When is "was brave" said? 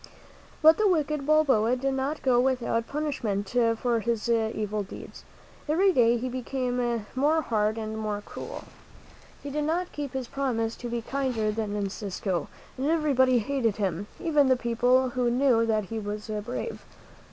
15.99-16.83